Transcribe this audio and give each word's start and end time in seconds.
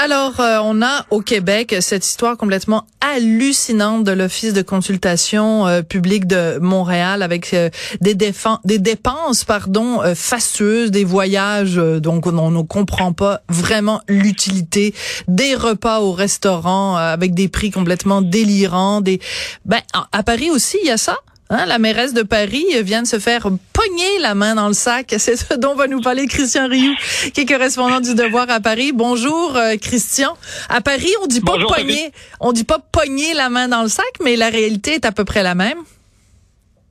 Alors, 0.00 0.38
euh, 0.38 0.60
on 0.62 0.80
a 0.80 1.06
au 1.10 1.22
Québec 1.22 1.74
cette 1.80 2.06
histoire 2.06 2.36
complètement 2.36 2.86
hallucinante 3.00 4.04
de 4.04 4.12
l'Office 4.12 4.52
de 4.52 4.62
consultation 4.62 5.66
euh, 5.66 5.82
publique 5.82 6.28
de 6.28 6.58
Montréal 6.60 7.20
avec 7.20 7.52
euh, 7.52 7.68
des, 8.00 8.14
des 8.14 8.78
dépenses 8.78 9.42
pardon, 9.42 10.00
fastueuses, 10.14 10.92
des 10.92 11.02
voyages 11.02 11.74
donc 11.74 12.28
on 12.28 12.50
ne 12.52 12.62
comprend 12.62 13.12
pas 13.12 13.40
vraiment 13.48 14.00
l'utilité, 14.08 14.94
des 15.26 15.56
repas 15.56 15.98
au 15.98 16.12
restaurant 16.12 16.94
avec 16.94 17.34
des 17.34 17.48
prix 17.48 17.72
complètement 17.72 18.22
délirants. 18.22 19.00
Des... 19.00 19.18
Ben, 19.64 19.80
à 20.12 20.22
Paris 20.22 20.50
aussi, 20.50 20.78
il 20.84 20.86
y 20.86 20.92
a 20.92 20.96
ça? 20.96 21.16
Hein, 21.50 21.64
la 21.64 21.78
mairesse 21.78 22.12
de 22.12 22.22
Paris 22.22 22.66
vient 22.82 23.02
de 23.02 23.06
se 23.06 23.18
faire 23.18 23.48
pogner 23.72 24.18
la 24.20 24.34
main 24.34 24.54
dans 24.54 24.68
le 24.68 24.74
sac. 24.74 25.14
C'est 25.18 25.36
ce 25.36 25.54
dont 25.54 25.74
va 25.74 25.86
nous 25.86 26.00
parler 26.00 26.26
Christian 26.26 26.68
Rioux, 26.68 26.94
qui 27.32 27.40
est 27.40 27.46
correspondant 27.46 28.00
du 28.00 28.14
Devoir 28.14 28.50
à 28.50 28.60
Paris. 28.60 28.92
Bonjour, 28.92 29.56
euh, 29.56 29.76
Christian. 29.76 30.36
À 30.68 30.82
Paris, 30.82 31.12
on 31.22 31.26
dit 31.26 31.40
pas 31.40 31.56
pogner, 31.58 32.12
on 32.40 32.52
dit 32.52 32.64
pas 32.64 32.78
pogner 32.92 33.32
la 33.32 33.48
main 33.48 33.68
dans 33.68 33.82
le 33.82 33.88
sac, 33.88 34.04
mais 34.22 34.36
la 34.36 34.50
réalité 34.50 34.94
est 34.94 35.06
à 35.06 35.12
peu 35.12 35.24
près 35.24 35.42
la 35.42 35.54
même. 35.54 35.78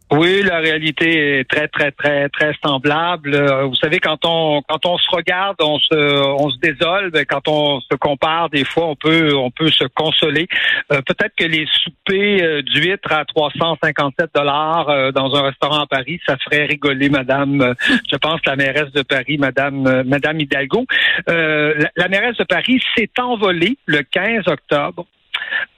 Oui, 0.10 0.42
la 0.42 0.60
réalité 0.60 1.40
est 1.40 1.50
très 1.50 1.68
très 1.68 1.92
très 1.92 2.30
très 2.30 2.54
semblable. 2.64 3.36
Euh, 3.36 3.66
vous 3.66 3.76
savez, 3.76 4.00
quand 4.00 4.24
on 4.24 4.62
quand 4.62 4.86
on 4.86 4.98
se 4.98 5.10
regarde, 5.12 5.58
on 5.60 5.80
se 5.80 5.96
on 5.96 6.50
se 6.50 6.58
désole. 6.60 7.12
Quand 7.28 7.46
on 7.50 7.82
se 7.82 7.94
compare, 7.96 8.50
des 8.50 8.64
fois, 8.64 8.86
on 8.86 8.96
peut 8.96 9.36
on 9.36 9.52
peut 9.52 9.70
se 9.70 9.84
consoler. 9.84 10.48
Euh, 10.94 11.02
peut-être 11.02 11.36
que 11.36 11.44
les 11.44 11.68
soupers 11.84 12.42
euh, 12.42 12.62
d'huîtres 12.62 13.12
à 13.12 13.26
357 13.26 14.30
dollars 14.34 15.12
dans 15.12 15.36
un 15.36 15.42
restaurant 15.42 15.82
à 15.82 15.88
Paris, 15.88 16.22
ça 16.26 16.38
ferait 16.38 16.66
rigoler 16.68 17.10
Madame. 17.10 17.76
je 18.10 18.16
pense 18.16 18.40
la 18.46 18.56
mairesse 18.56 18.94
de 18.94 19.02
Paris, 19.02 19.38
Madame 19.38 20.04
Madame 20.04 20.40
Hidalgo. 20.40 20.86
La, 21.28 21.74
la, 21.98 22.08
mairesse 22.08 22.38
de 22.38 22.46
Paris 22.46 22.82
s'est 22.96 23.12
envolée 23.20 23.78
le 23.86 24.04
15 24.04 24.48
octobre 24.48 25.06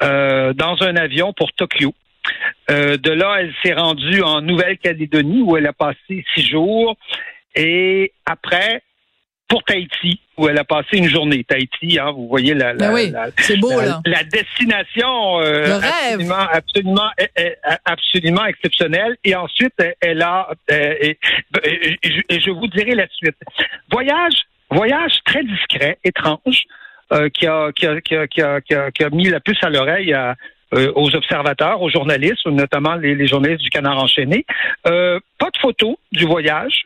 dans 0.02 0.78
un 0.82 0.96
avion 0.98 1.34
pour 1.34 1.52
Tokyo. 1.54 1.96
Euh, 2.70 2.98
de 2.98 3.12
là, 3.12 3.38
elle 3.40 3.54
s'est 3.64 3.74
rendue 3.74 4.22
en 4.22 4.42
Nouvelle-Calédonie 4.42 5.42
où 5.42 5.58
elle 5.58 5.68
a 5.68 5.74
passé 5.74 6.24
six 6.34 6.46
jours. 6.48 6.96
Et 7.56 8.14
après, 8.26 8.84
pour 9.50 9.64
Tahiti, 9.64 10.22
où 10.38 10.48
elle 10.48 10.60
a 10.60 10.64
passé 10.64 10.98
une 10.98 11.10
journée. 11.10 11.44
Tahiti, 11.44 11.98
hein, 12.00 12.12
vous 12.12 12.28
voyez 12.28 12.54
la, 12.54 12.74
la, 12.74 12.92
ben 12.92 13.32
la, 14.06 14.24
destination 14.24 15.42
euh, 15.42 15.80
absolument, 15.82 16.48
absolument, 16.54 17.10
eh, 17.18 17.28
eh, 17.36 17.56
absolument 17.84 18.46
exceptionnelle. 18.46 19.18
Et 19.24 19.36
ensuite, 19.36 19.74
elle 20.02 20.22
a, 20.22 20.50
euh, 20.72 20.94
et, 21.02 21.18
je 22.30 22.52
vous 22.52 22.68
dirai 22.68 22.94
la 22.94 23.08
suite. 23.08 23.38
Voyage, 23.92 24.46
voyage 24.70 25.14
très 25.26 25.44
discret, 25.44 25.98
étrange, 26.04 26.64
qui, 27.34 27.48
a, 27.48 27.72
qui, 27.72 27.88
a, 27.88 28.02
qui, 28.02 28.16
a, 28.16 28.28
qui, 28.28 28.42
a, 28.44 28.92
qui, 28.92 29.04
a, 29.04 29.10
mis 29.10 29.30
la 29.30 29.40
puce 29.40 29.64
à 29.64 29.72
l'oreille 29.72 30.14
à 30.14 30.36
euh, 30.74 30.92
aux 30.96 31.16
observateurs, 31.16 31.82
aux 31.82 31.90
journalistes, 31.90 32.46
notamment 32.46 32.94
les, 32.94 33.28
journalistes 33.28 33.64
du 33.64 33.72
Canard 33.72 34.04
enchaîné. 34.04 34.46
Euh, 34.86 35.20
pas 35.40 35.50
de 35.50 35.58
photos 35.58 35.96
du 36.12 36.26
voyage. 36.26 36.86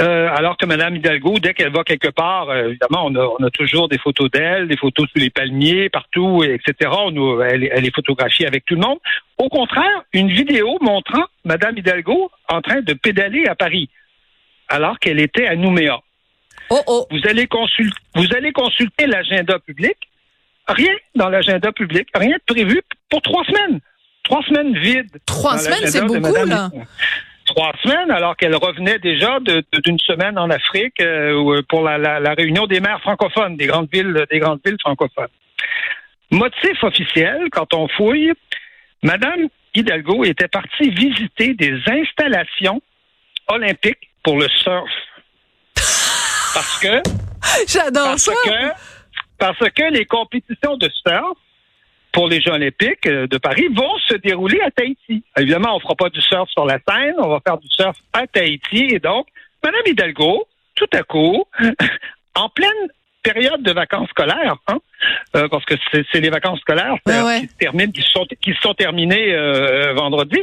Euh, 0.00 0.28
alors 0.34 0.56
que 0.56 0.66
Mme 0.66 0.96
Hidalgo, 0.96 1.38
dès 1.38 1.52
qu'elle 1.54 1.72
va 1.72 1.84
quelque 1.84 2.08
part, 2.08 2.52
évidemment, 2.56 3.04
on 3.04 3.14
a, 3.14 3.28
on 3.38 3.44
a, 3.44 3.50
toujours 3.50 3.86
des 3.88 3.98
photos 3.98 4.30
d'elle, 4.30 4.66
des 4.66 4.76
photos 4.78 5.06
sous 5.10 5.18
les 5.18 5.30
palmiers, 5.30 5.90
partout, 5.90 6.42
etc. 6.42 6.90
On, 6.90 7.40
elle, 7.42 7.68
elle, 7.70 7.86
est 7.86 7.94
photographiée 7.94 8.46
avec 8.46 8.64
tout 8.64 8.74
le 8.74 8.80
monde. 8.80 8.98
Au 9.36 9.48
contraire, 9.48 10.02
une 10.12 10.28
vidéo 10.28 10.78
montrant 10.80 11.24
Mme 11.44 11.78
Hidalgo 11.78 12.30
en 12.48 12.62
train 12.62 12.80
de 12.80 12.94
pédaler 12.94 13.44
à 13.46 13.54
Paris, 13.54 13.90
alors 14.68 14.98
qu'elle 14.98 15.20
était 15.20 15.46
à 15.46 15.54
Nouméa. 15.54 16.00
Oh, 16.70 16.80
oh. 16.86 17.06
Vous 17.10 17.20
allez 17.28 17.46
consulter, 17.46 18.00
vous 18.14 18.28
allez 18.34 18.52
consulter 18.52 19.06
l'agenda 19.06 19.58
public. 19.58 19.96
Rien 20.66 20.94
dans 21.14 21.28
l'agenda 21.28 21.72
public, 21.72 22.08
rien 22.14 22.36
de 22.36 22.54
prévu 22.54 22.80
pour 23.10 23.22
trois 23.22 23.44
semaines. 23.44 23.80
Trois 24.24 24.42
semaines 24.42 24.78
vides. 24.78 25.18
Trois 25.26 25.58
semaines, 25.58 25.86
c'est 25.86 26.04
beaucoup, 26.04 26.46
là. 26.46 26.70
Trois 27.46 27.72
semaines, 27.82 28.12
alors 28.12 28.36
qu'elle 28.36 28.54
revenait 28.54 29.00
déjà 29.00 29.38
d'une 29.40 29.98
semaine 29.98 30.38
en 30.38 30.50
Afrique 30.50 31.00
euh, 31.00 31.56
euh, 31.56 31.62
pour 31.68 31.82
la, 31.82 32.34
réunion 32.34 32.66
des 32.68 32.78
maires 32.78 33.00
francophones, 33.00 33.56
des 33.56 33.66
grandes 33.66 33.88
villes, 33.92 34.24
des 34.30 34.38
grandes 34.38 34.60
villes 34.64 34.76
francophones. 34.80 35.28
Motif 36.30 36.84
officiel, 36.84 37.48
quand 37.50 37.74
on 37.74 37.88
fouille, 37.88 38.32
Madame 39.02 39.48
Hidalgo 39.74 40.24
était 40.24 40.46
partie 40.46 40.90
visiter 40.90 41.54
des 41.54 41.76
installations 41.88 42.80
olympiques 43.48 44.10
pour 44.22 44.38
le 44.38 44.48
surf. 44.48 44.90
Parce 46.54 46.78
que. 46.80 47.02
J'adore 47.66 48.16
ça. 48.16 48.32
Que, 48.44 48.80
parce 49.38 49.58
que 49.58 49.92
les 49.92 50.04
compétitions 50.04 50.76
de 50.76 50.88
surf 51.04 51.36
pour 52.12 52.28
les 52.28 52.40
Jeux 52.40 52.52
olympiques 52.52 53.06
euh, 53.06 53.26
de 53.26 53.38
Paris 53.38 53.68
vont 53.68 53.98
se 54.06 54.14
dérouler 54.14 54.60
à 54.60 54.70
Tahiti. 54.70 55.22
Évidemment, 55.36 55.72
on 55.72 55.76
ne 55.76 55.80
fera 55.80 55.94
pas 55.94 56.08
du 56.08 56.20
surf 56.20 56.48
sur 56.50 56.64
la 56.64 56.78
Seine, 56.88 57.14
on 57.18 57.28
va 57.28 57.40
faire 57.44 57.58
du 57.58 57.68
surf 57.68 57.96
à 58.12 58.26
Tahiti. 58.26 58.88
Et 58.90 58.98
donc, 58.98 59.26
Mme 59.62 59.82
Hidalgo, 59.86 60.46
tout 60.74 60.88
à 60.92 61.02
coup, 61.02 61.44
en 62.34 62.48
pleine 62.48 62.88
période 63.22 63.62
de 63.62 63.72
vacances 63.72 64.08
scolaires, 64.10 64.56
hein, 64.68 64.78
euh, 65.36 65.48
parce 65.48 65.64
que 65.64 65.74
c'est 65.90 66.20
les 66.20 66.30
vacances 66.30 66.60
scolaires 66.60 66.96
qui 67.04 67.12
se 67.46 67.56
terminent, 67.58 67.92
qui 67.92 68.02
sont 68.02 68.26
qui 68.40 68.54
sont 68.60 68.74
terminées 68.74 69.34
euh, 69.34 69.92
vendredi, 69.94 70.38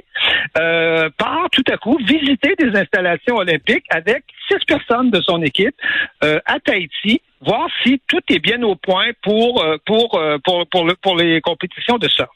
euh, 0.57 1.09
part 1.17 1.49
tout 1.51 1.63
à 1.71 1.77
coup 1.77 1.97
visiter 1.97 2.55
des 2.57 2.77
installations 2.77 3.35
olympiques 3.35 3.85
avec 3.89 4.23
six 4.47 4.63
personnes 4.65 5.11
de 5.11 5.21
son 5.21 5.41
équipe 5.41 5.75
à 6.21 6.59
Tahiti, 6.63 7.21
voir 7.41 7.67
si 7.83 8.01
tout 8.07 8.21
est 8.29 8.39
bien 8.39 8.61
au 8.63 8.75
point 8.75 9.11
pour 9.21 9.65
pour 9.85 10.21
pour 10.43 10.67
pour, 10.69 10.85
le, 10.85 10.95
pour 10.95 11.15
les 11.15 11.41
compétitions 11.41 11.97
de 11.97 12.07
surf. 12.07 12.29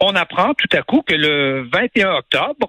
On 0.00 0.14
apprend 0.14 0.54
tout 0.54 0.76
à 0.76 0.82
coup 0.82 1.02
que 1.02 1.14
le 1.14 1.68
21 1.72 2.12
octobre, 2.18 2.68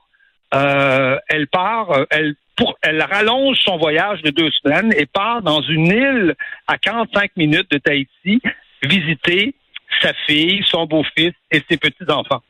elle 0.52 1.48
part, 1.52 2.06
elle 2.10 2.36
elle 2.82 3.02
rallonge 3.02 3.58
son 3.64 3.78
voyage 3.78 4.22
de 4.22 4.32
deux 4.32 4.52
semaines 4.52 4.94
et 4.98 5.06
part 5.06 5.42
dans 5.42 5.62
une 5.62 5.88
île 5.88 6.36
à 6.68 6.78
45 6.78 7.32
minutes 7.38 7.70
de 7.72 7.78
Tahiti 7.78 8.42
visiter 8.84 9.56
sa 10.02 10.14
fille, 10.26 10.64
son 10.66 10.86
beau-fils 10.86 11.34
et 11.52 11.62
ses 11.70 11.78
petits-enfants 11.78 12.42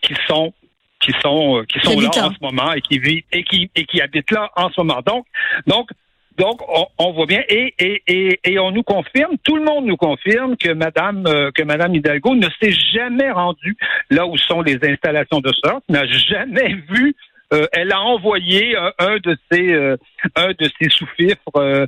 qui 0.00 0.14
sont 0.26 0.52
qui 1.00 1.12
sont 1.22 1.58
euh, 1.58 1.64
qui 1.64 1.78
sont 1.80 2.00
là 2.00 2.08
en 2.08 2.32
ce 2.32 2.40
moment 2.40 2.72
et 2.72 2.80
qui 2.80 2.98
vivent 2.98 3.22
et 3.32 3.44
qui 3.44 3.70
et 3.74 3.84
qui 3.84 4.00
habitent 4.00 4.30
là 4.30 4.50
en 4.56 4.70
ce 4.70 4.80
moment. 4.80 5.00
Donc 5.06 5.26
donc 5.66 5.90
donc 6.38 6.60
on, 6.98 7.12
voit 7.12 7.26
bien 7.26 7.42
et, 7.48 7.74
et, 7.80 8.38
et, 8.44 8.58
on 8.60 8.70
nous 8.70 8.84
confirme, 8.84 9.32
tout 9.42 9.56
le 9.56 9.64
monde 9.64 9.86
nous 9.86 9.96
confirme 9.96 10.56
que 10.56 10.72
Madame 10.72 11.26
euh, 11.26 11.50
que 11.50 11.64
Madame 11.64 11.96
Hidalgo 11.96 12.36
ne 12.36 12.46
s'est 12.62 12.72
jamais 12.94 13.28
rendue 13.32 13.76
là 14.10 14.24
où 14.24 14.38
sont 14.38 14.62
les 14.62 14.78
installations 14.84 15.40
de 15.40 15.52
sorte, 15.64 15.82
n'a 15.88 16.06
jamais 16.06 16.76
vu 16.90 17.16
euh, 17.52 17.66
elle 17.72 17.92
a 17.92 18.00
envoyé 18.00 18.76
un, 18.98 19.16
de 19.18 19.36
ses 19.50 19.72
euh, 19.72 19.96
un 20.36 20.48
de 20.48 20.70
ses 20.78 20.90
sous-fifres 20.90 21.40
euh, 21.56 21.86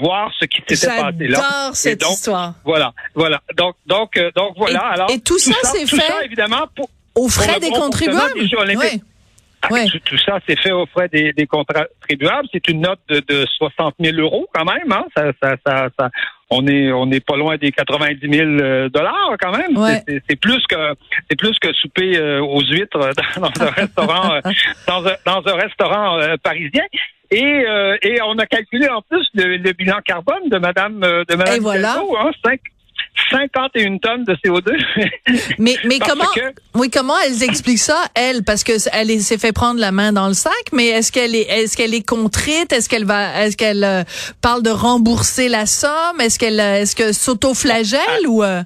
voir 0.00 0.30
ce 0.38 0.44
qui 0.44 0.62
s'était 0.68 0.86
passé 0.86 1.28
là. 1.28 1.40
J'adore 1.40 1.76
cette 1.76 2.02
histoire. 2.02 2.54
Voilà, 2.64 2.92
voilà. 3.14 3.40
Donc 3.56 3.76
donc 3.86 4.18
donc 4.34 4.54
voilà. 4.56 4.80
Et, 4.80 4.94
Alors 4.94 5.10
et 5.10 5.20
tout, 5.20 5.38
ça, 5.38 5.54
c'est 5.62 5.86
fait 5.86 5.96
ça, 5.96 6.24
évidemment 6.24 6.66
pour, 6.76 6.90
aux 7.14 7.28
frais 7.28 7.58
des 7.58 7.70
contribuables. 7.70 8.34
Oui. 8.36 9.02
Ah, 9.62 9.68
tout, 10.04 10.18
ça, 10.18 10.38
c'est 10.46 10.58
fait 10.58 10.72
aux 10.72 10.86
frais 10.86 11.08
des, 11.08 11.32
des 11.32 11.46
contribuables. 11.46 12.48
C'est 12.52 12.68
une 12.68 12.80
note 12.80 13.00
de, 13.08 13.20
de 13.20 13.46
60 13.58 13.94
000 14.00 14.16
euros 14.18 14.48
quand 14.52 14.64
même. 14.64 14.90
Hein? 14.90 15.04
Ça, 15.16 15.30
ça, 15.40 15.56
ça, 15.64 15.88
ça, 15.98 16.10
on 16.50 16.66
est 16.66 16.90
on 16.92 17.06
n'est 17.06 17.20
pas 17.20 17.36
loin 17.36 17.56
des 17.56 17.70
90 17.70 18.18
000 18.20 18.48
euh, 18.48 18.88
dollars 18.88 19.36
quand 19.40 19.56
même. 19.56 19.76
C'est 20.28 20.36
plus 20.36 20.62
que 20.66 20.94
c'est 21.30 21.38
plus 21.38 21.56
que 21.60 21.72
souper 21.74 22.16
euh, 22.16 22.42
aux 22.42 22.60
huîtres 22.62 22.98
dans 23.36 23.64
un 23.64 23.70
restaurant 23.70 24.34
euh, 24.34 24.40
dans 24.88 25.06
un, 25.06 25.14
dans 25.24 25.42
un 25.46 25.56
restaurant 25.56 26.18
parisien. 26.42 26.84
Et, 27.30 27.64
et 28.02 28.20
on 28.22 28.36
a 28.38 28.44
calculé 28.44 28.90
en 28.90 29.00
plus 29.00 29.26
le, 29.34 29.72
bilan 29.72 30.00
carbone 30.04 30.50
de 30.50 30.58
Madame 30.58 31.00
de 31.00 31.34
Madame 31.34 31.56
et 31.56 31.60
voilà. 31.60 31.96
hein, 32.20 32.30
5, 32.44 32.60
51 33.30 33.98
tonnes 33.98 34.24
de 34.24 34.34
CO2. 34.34 34.72
mais 35.58 35.76
mais 35.84 35.98
comment 35.98 36.24
oui 36.74 36.90
comment 36.90 37.14
elles 37.26 37.42
expliquent 37.42 37.78
ça 37.78 37.98
elle 38.14 38.42
parce 38.42 38.64
que 38.64 38.72
elle 38.92 39.20
s'est 39.20 39.38
fait 39.38 39.52
prendre 39.52 39.80
la 39.80 39.92
main 39.92 40.12
dans 40.12 40.28
le 40.28 40.34
sac 40.34 40.52
mais 40.72 40.88
est-ce 40.88 41.12
qu'elle 41.12 41.34
est 41.34 41.42
est-ce 41.42 41.76
qu'elle 41.76 41.94
est 41.94 42.06
contrite? 42.06 42.72
Est-ce 42.72 42.88
qu'elle 42.88 43.04
va 43.04 43.44
est-ce 43.44 43.56
qu'elle 43.56 43.84
euh, 43.84 44.02
parle 44.40 44.62
de 44.62 44.70
rembourser 44.70 45.48
la 45.48 45.66
somme? 45.66 46.20
Est-ce 46.20 46.38
qu'elle 46.38 46.60
est-ce 46.60 46.96
que 46.96 47.12
s'auto-flagelle 47.12 48.26
ou 48.26 48.42
euh? 48.42 48.62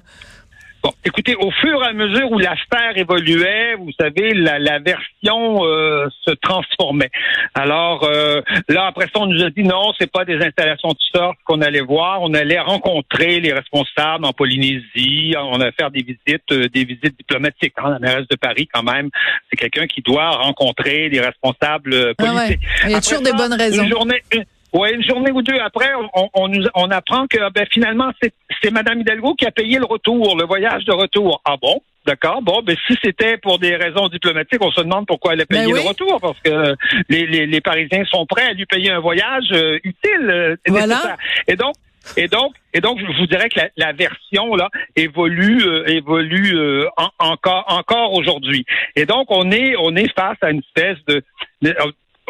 Bon, 0.83 0.91
écoutez, 1.03 1.35
au 1.35 1.49
fur 1.51 1.83
et 1.83 1.87
à 1.87 1.93
mesure 1.93 2.31
où 2.31 2.37
l'affaire 2.37 2.95
évoluait, 2.95 3.75
vous 3.75 3.91
savez, 3.99 4.33
la, 4.33 4.59
la 4.59 4.79
version 4.79 5.65
euh, 5.65 6.07
se 6.21 6.31
transformait. 6.31 7.09
Alors 7.55 8.03
euh, 8.03 8.41
là, 8.69 8.85
après 8.85 9.05
ça, 9.05 9.21
on 9.21 9.25
nous 9.25 9.43
a 9.43 9.49
dit 9.49 9.63
non, 9.63 9.93
c'est 9.99 10.11
pas 10.11 10.23
des 10.23 10.35
installations 10.35 10.89
de 10.89 10.99
surf 10.99 11.35
qu'on 11.45 11.61
allait 11.61 11.81
voir. 11.81 12.21
On 12.21 12.33
allait 12.33 12.59
rencontrer 12.59 13.39
les 13.39 13.53
responsables 13.53 14.23
en 14.25 14.33
Polynésie. 14.33 15.33
On 15.37 15.59
allait 15.59 15.71
faire 15.77 15.91
des 15.91 16.03
visites, 16.03 16.51
euh, 16.51 16.67
des 16.69 16.85
visites 16.85 17.17
diplomatiques. 17.17 17.73
Hein, 17.77 17.91
la 17.91 17.99
mairesse 17.99 18.27
de 18.27 18.35
Paris, 18.35 18.67
quand 18.71 18.83
même, 18.83 19.09
c'est 19.49 19.57
quelqu'un 19.57 19.87
qui 19.87 20.01
doit 20.01 20.29
rencontrer 20.29 21.09
des 21.09 21.21
responsables 21.21 22.15
politiques. 22.15 22.19
Ah 22.21 22.35
ouais. 22.35 22.59
Il 22.85 22.91
y 22.91 22.95
a 22.95 23.01
toujours 23.01 23.21
des 23.21 23.33
bonnes 23.33 23.53
raisons. 23.53 23.83
Une 23.83 23.89
journée, 23.89 24.21
une, 24.31 24.45
Ouais, 24.73 24.93
une 24.93 25.03
journée 25.03 25.31
ou 25.31 25.41
deux 25.41 25.57
après, 25.59 25.91
on, 26.13 26.29
on, 26.33 26.47
nous, 26.47 26.65
on 26.75 26.91
apprend 26.91 27.25
que 27.27 27.37
ben, 27.51 27.65
finalement, 27.71 28.11
c'est 28.21 28.71
Mme 28.71 29.01
Hidalgo 29.01 29.33
qui 29.35 29.45
a 29.45 29.51
payé 29.51 29.79
le 29.79 29.85
retour, 29.85 30.37
le 30.37 30.45
voyage 30.45 30.83
de 30.85 30.91
retour. 30.91 31.41
Ah 31.45 31.55
bon? 31.61 31.81
D'accord. 32.05 32.41
Bon, 32.41 32.61
ben 32.63 32.75
si 32.87 32.95
c'était 33.03 33.37
pour 33.37 33.59
des 33.59 33.75
raisons 33.75 34.07
diplomatiques, 34.07 34.61
on 34.61 34.71
se 34.71 34.79
demande 34.79 35.05
pourquoi 35.05 35.33
elle 35.33 35.41
a 35.41 35.45
payé 35.45 35.65
oui. 35.65 35.81
le 35.83 35.89
retour, 35.89 36.19
parce 36.21 36.39
que 36.39 36.75
les, 37.09 37.25
les, 37.27 37.45
les, 37.45 37.61
Parisiens 37.61 38.05
sont 38.05 38.25
prêts 38.25 38.47
à 38.47 38.53
lui 38.53 38.65
payer 38.65 38.91
un 38.91 38.99
voyage 38.99 39.49
euh, 39.51 39.77
utile, 39.83 40.29
euh, 40.29 40.55
voilà. 40.67 40.87
nécessaire. 40.87 41.17
Et 41.47 41.57
donc, 41.57 41.75
et 42.15 42.27
donc, 42.27 42.53
et 42.73 42.79
donc, 42.79 42.99
je 42.99 43.19
vous 43.19 43.27
dirais 43.27 43.49
que 43.49 43.59
la, 43.59 43.69
la 43.75 43.91
version 43.91 44.55
là 44.55 44.69
évolue, 44.95 45.61
euh, 45.65 45.83
évolue 45.87 46.55
euh, 46.55 46.87
en, 46.95 47.09
encore, 47.19 47.65
encore 47.67 48.13
aujourd'hui. 48.13 48.65
Et 48.95 49.05
donc, 49.05 49.27
on 49.29 49.51
est, 49.51 49.75
on 49.77 49.95
est 49.97 50.09
face 50.13 50.37
à 50.41 50.51
une 50.51 50.59
espèce 50.59 50.97
de, 51.07 51.21
de 51.61 51.75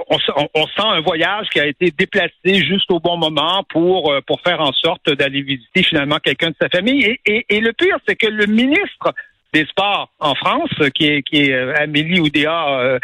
on, 0.09 0.17
on, 0.53 0.67
sent 0.67 0.85
un 0.85 1.01
voyage 1.01 1.47
qui 1.49 1.59
a 1.59 1.65
été 1.65 1.91
déplacé 1.91 2.31
juste 2.45 2.91
au 2.91 2.99
bon 2.99 3.17
moment 3.17 3.63
pour 3.69 4.11
euh, 4.11 4.21
pour 4.21 4.41
faire 4.41 4.61
en 4.61 4.71
sorte 4.71 5.09
d'aller 5.09 5.41
visiter 5.41 5.83
finalement 5.83 6.17
quelqu'un 6.19 6.49
de 6.49 6.55
sa 6.61 6.69
famille. 6.69 7.03
Et, 7.03 7.19
et, 7.25 7.45
et 7.49 7.59
le 7.59 7.73
pire, 7.73 7.97
c'est 8.07 8.15
que 8.15 8.27
le 8.27 8.45
ministre 8.45 9.13
des 9.53 9.65
Sports 9.65 10.09
en 10.19 10.35
France, 10.35 10.69
qui 10.95 11.05
est, 11.05 11.23
qui 11.23 11.43
est 11.43 11.53
euh, 11.53 11.73
Amélie 11.77 12.19
Oudéa 12.19 12.79
euh, 12.79 12.99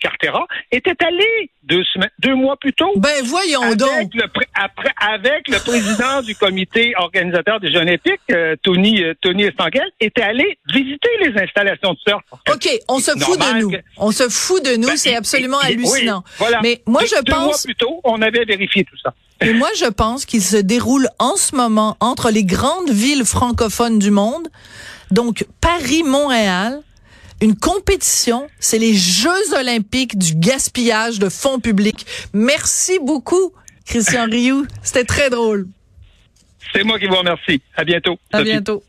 Cartera, 0.00 0.46
était 0.72 0.96
allée 1.04 1.50
deux, 1.62 1.82
semaines, 1.84 2.10
deux 2.18 2.34
mois 2.34 2.56
plus 2.56 2.72
tôt. 2.72 2.92
Ben 2.96 3.24
voyons 3.24 3.62
avec 3.62 3.78
donc. 3.78 4.14
Le, 4.14 4.24
après, 4.54 4.90
avec 5.00 5.48
le 5.48 5.58
président 5.58 6.22
du 6.22 6.34
comité 6.34 6.92
organisateur 6.96 7.60
des 7.60 7.72
Jeux 7.72 7.80
Olympiques, 7.80 8.20
euh, 8.30 8.56
Tony 8.62 9.02
Tony 9.20 9.44
Estanguel, 9.44 9.88
était 10.00 10.22
allé 10.22 10.58
visiter 10.72 11.08
les 11.22 11.40
installations 11.40 11.92
de 11.92 11.98
surf. 12.06 12.22
Ok, 12.52 12.68
on 12.88 12.98
se 12.98 13.12
fout 13.12 13.38
de 13.38 13.60
nous. 13.60 13.70
Que... 13.70 13.76
On 13.98 14.10
se 14.10 14.28
fout 14.28 14.64
de 14.64 14.76
nous, 14.76 14.88
ben, 14.88 14.96
c'est 14.96 15.16
absolument 15.16 15.60
et, 15.62 15.72
hallucinant. 15.72 16.22
Oui, 16.26 16.32
voilà. 16.38 16.60
Mais 16.62 16.82
moi 16.86 17.02
deux, 17.02 17.08
je 17.08 17.22
deux 17.22 17.32
pense. 17.32 17.44
mois 17.44 17.56
plus 17.64 17.74
tôt, 17.74 18.00
on 18.04 18.22
avait 18.22 18.44
vérifié 18.44 18.84
tout 18.84 18.96
ça. 19.02 19.14
Et 19.42 19.52
moi, 19.52 19.68
je 19.76 19.84
pense 19.84 20.24
qu'il 20.24 20.42
se 20.42 20.56
déroule 20.56 21.08
en 21.18 21.36
ce 21.36 21.54
moment 21.54 21.96
entre 22.00 22.30
les 22.30 22.44
grandes 22.44 22.88
villes 22.88 23.26
francophones 23.26 23.98
du 23.98 24.10
monde, 24.10 24.48
donc 25.10 25.46
Paris, 25.60 26.02
Montréal, 26.02 26.80
une 27.40 27.56
compétition, 27.56 28.48
c'est 28.58 28.78
les 28.78 28.94
Jeux 28.94 29.54
olympiques 29.58 30.16
du 30.18 30.34
gaspillage 30.34 31.18
de 31.18 31.28
fonds 31.28 31.60
publics. 31.60 32.06
Merci 32.32 32.98
beaucoup, 33.02 33.52
Christian 33.84 34.24
Rioux. 34.24 34.66
C'était 34.82 35.04
très 35.04 35.30
drôle. 35.30 35.68
C'est 36.72 36.82
moi 36.82 36.98
qui 36.98 37.06
vous 37.06 37.16
remercie. 37.16 37.60
À 37.76 37.84
bientôt. 37.84 38.18
À 38.32 38.38
Sophie. 38.38 38.50
bientôt. 38.50 38.82